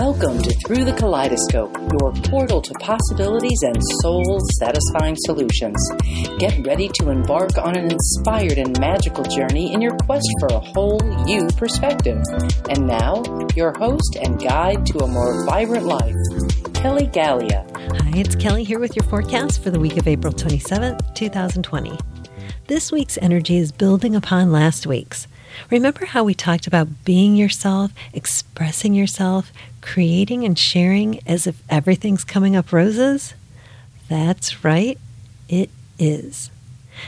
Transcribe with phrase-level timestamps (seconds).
[0.00, 5.76] Welcome to Through the Kaleidoscope, your portal to possibilities and soul satisfying solutions.
[6.38, 10.60] Get ready to embark on an inspired and magical journey in your quest for a
[10.60, 12.22] whole you perspective.
[12.70, 13.24] And now,
[13.56, 16.14] your host and guide to a more vibrant life,
[16.74, 17.68] Kelly Galea.
[18.00, 21.98] Hi, it's Kelly here with your forecast for the week of April 27th, 2020.
[22.68, 25.26] This week's energy is building upon last week's.
[25.70, 32.24] Remember how we talked about being yourself, expressing yourself, creating and sharing as if everything's
[32.24, 33.34] coming up roses?
[34.08, 34.98] That's right,
[35.48, 36.50] it is.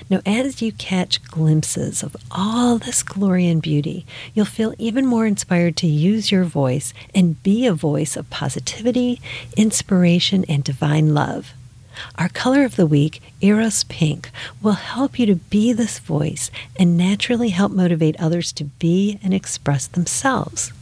[0.08, 5.26] Now, as you catch glimpses of all this glory and beauty, you'll feel even more
[5.26, 9.20] inspired to use your voice and be a voice of positivity,
[9.56, 11.52] inspiration, and divine love.
[12.16, 14.30] Our color of the week, Eros Pink,
[14.62, 19.34] will help you to be this voice and naturally help motivate others to be and
[19.34, 20.72] express themselves.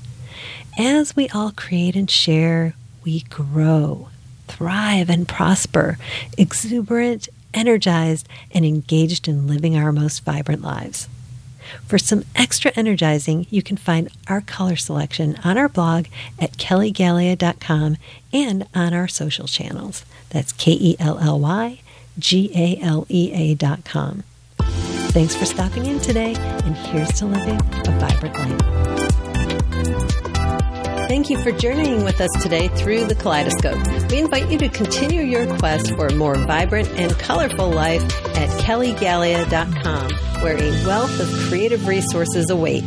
[0.79, 4.09] As we all create and share, we grow,
[4.47, 5.99] thrive, and prosper,
[6.37, 11.09] exuberant, energized, and engaged in living our most vibrant lives.
[11.87, 16.07] For some extra energizing, you can find our color selection on our blog
[16.39, 17.97] at kellygalea.com
[18.33, 20.05] and on our social channels.
[20.31, 21.81] That's K E L L Y
[22.19, 24.25] G A L E A dot com.
[25.11, 30.28] Thanks for stopping in today, and here's to living a vibrant life.
[31.09, 34.11] Thank you for journeying with us today through the kaleidoscope.
[34.11, 38.03] We invite you to continue your quest for a more vibrant and colorful life
[38.37, 42.85] at kellygalea.com, where a wealth of creative resources await.